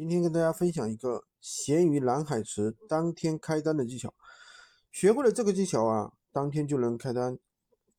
[0.00, 4.14] 今天跟大家分享一个闲鱼蓝海池当天开单的技巧。
[4.90, 7.38] 学会了这个技巧啊，当天就能开单。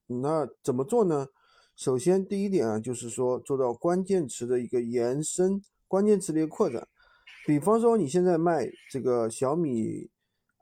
[0.08, 1.28] 那怎么做呢？
[1.76, 6.88] 首先第一点啊，就是说做到关键词的一个延伸，关键词的一个扩展。
[7.46, 10.10] 比方说你现在卖这个小米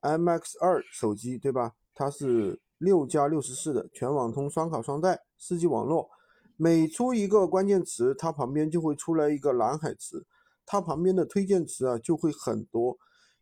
[0.02, 1.72] MX 二手机，对吧？
[1.96, 6.10] 它是六加六十四的全网通双卡双待四 G 网络。
[6.58, 10.28] 每出一个关键词，它旁边就会出来一个蓝海词。
[10.72, 12.96] 它旁边的推荐词啊就会很多，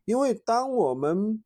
[0.05, 1.43] 因为当我们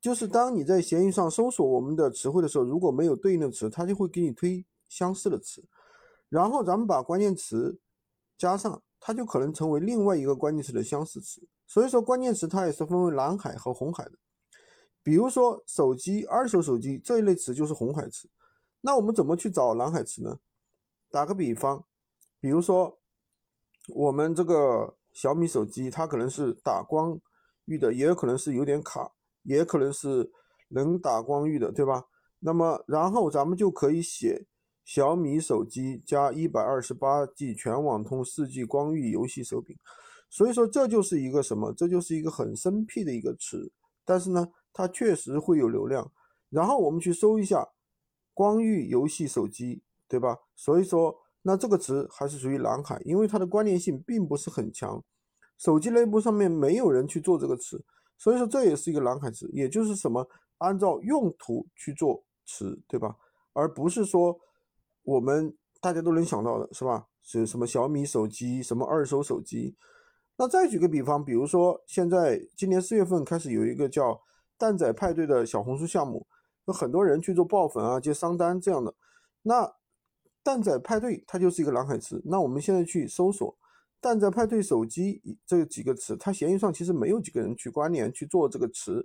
[0.00, 5.64] 就是当你在闲鱼上搜索我们的词汇的时候，如果没有对应的词，它就会给你推相似的词，
[6.28, 7.78] 然后咱们把关键词
[8.36, 11.46] 加上，它就可能成为另外一个关键词的相似词。
[11.68, 14.18] 所以说关键词它也是分为蓝海和红海的。
[15.04, 18.28] 比如说手机、二手手机这一类词就是红海词，
[18.80, 20.40] 那我们怎么去找蓝海词呢？
[21.08, 21.84] 打个比方，
[22.40, 22.98] 比如说。
[23.94, 27.18] 我们这个小米手机，它可能是打光
[27.66, 30.30] 域的，也有可能是有点卡，也可能是
[30.68, 32.04] 能打光域的，对吧？
[32.40, 34.44] 那么，然后咱们就可以写
[34.84, 39.76] 小米手机加一百二十八 G 全网通四 G 光域游戏手柄。
[40.28, 41.72] 所以说，这就是一个什么？
[41.72, 43.72] 这就是一个很生僻的一个词，
[44.04, 46.10] 但是呢，它确实会有流量。
[46.50, 47.68] 然后我们去搜一下
[48.34, 50.36] 光域游戏手机，对吧？
[50.56, 51.16] 所以说。
[51.48, 55.00] 那这个词还是属于蓝海，因为它的关联性并不是很强，
[55.58, 57.84] 手机内部上面没有人去做这个词，
[58.18, 63.14] 所以说这也是一个蓝海词，也就是什么按照用途去做词，对吧？
[63.52, 64.36] 而不是说
[65.04, 67.06] 我们大家都能想到的是吧？
[67.22, 69.76] 是什么小米手机，什么二手手机？
[70.36, 74.20] 那再举个比方，比如说现在今年四月份开始有一个叫
[74.58, 76.26] 蛋仔派对的小红书项目，
[76.64, 78.92] 有很多人去做爆粉啊、接商单这样的，
[79.42, 79.72] 那。
[80.46, 82.22] 蛋仔派对，它就是一个蓝海词。
[82.24, 83.52] 那我们现在去搜索
[84.00, 89.04] “蛋仔派对手机”这几个词，它闲鱼上其实没有几个人去关联去做这个词，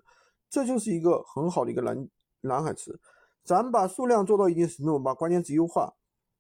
[0.52, 2.08] 这就是一个很好的一个蓝
[2.42, 3.00] 蓝海词。
[3.44, 5.92] 咱把数量做到一定程度，把关键词优化，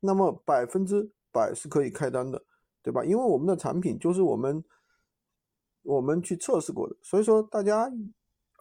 [0.01, 2.39] 那么百分之百是可以开单的，
[2.83, 3.03] 对吧？
[3.03, 4.63] 因为我们的产品就是我们
[5.81, 7.91] 我们去测试过的，所以说大家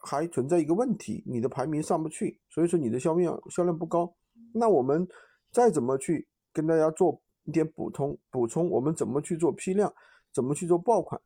[0.04, 4.10] 还存在一个问题，你的排名上不去，所以说你的销量销量不高。
[4.54, 5.06] 那我们
[5.52, 6.26] 再怎么去？
[6.52, 9.92] 跟大家做一点补充，补充我们怎么去做批量，
[10.32, 11.20] 怎么去做爆款。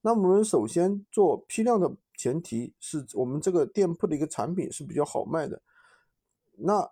[0.00, 5.60] 那我们首先做批量的前提是我们这个店铺的一个产品是比较好卖的。
[6.56, 6.88] 那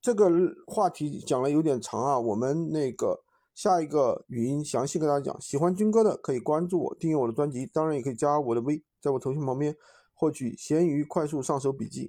[0.00, 0.30] 这个
[0.66, 3.22] 话题讲了有点长啊，我们那个
[3.54, 5.40] 下一个语音详细跟大家讲。
[5.40, 9.76] 喜欢军哥的可以关注我，订阅我的专辑，当然也可以加我的微，在我头像旁边
[10.14, 11.98] 获取闲鱼快速上手笔记。